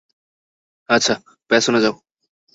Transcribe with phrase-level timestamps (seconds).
[0.89, 1.13] আচ্ছা,
[1.49, 1.95] পেছনে যাও।